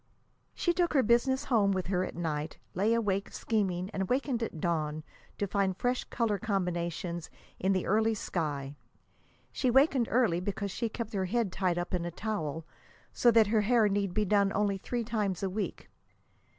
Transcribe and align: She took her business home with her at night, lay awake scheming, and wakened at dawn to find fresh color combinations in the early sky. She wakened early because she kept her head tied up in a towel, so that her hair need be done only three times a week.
She 0.55 0.73
took 0.73 0.93
her 0.95 1.03
business 1.03 1.43
home 1.43 1.71
with 1.73 1.85
her 1.85 2.03
at 2.03 2.15
night, 2.15 2.57
lay 2.73 2.95
awake 2.95 3.31
scheming, 3.31 3.91
and 3.91 4.09
wakened 4.09 4.41
at 4.41 4.59
dawn 4.59 5.03
to 5.37 5.45
find 5.45 5.77
fresh 5.77 6.05
color 6.05 6.39
combinations 6.39 7.29
in 7.59 7.71
the 7.73 7.85
early 7.85 8.15
sky. 8.15 8.75
She 9.51 9.69
wakened 9.69 10.07
early 10.09 10.39
because 10.39 10.71
she 10.71 10.89
kept 10.89 11.13
her 11.13 11.25
head 11.25 11.51
tied 11.51 11.77
up 11.77 11.93
in 11.93 12.03
a 12.03 12.09
towel, 12.09 12.65
so 13.13 13.29
that 13.29 13.45
her 13.53 13.61
hair 13.61 13.87
need 13.87 14.15
be 14.15 14.25
done 14.25 14.51
only 14.53 14.79
three 14.79 15.03
times 15.03 15.43
a 15.43 15.51
week. 15.51 15.87